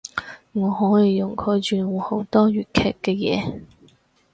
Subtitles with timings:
[0.53, 3.61] 我可以用佢轉換好多粵劇嘅嘢